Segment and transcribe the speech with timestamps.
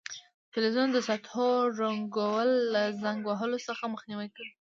[0.45, 1.49] د فلزونو د سطحو
[1.81, 4.49] رنګول له زنګ وهلو څخه مخنیوی کوي.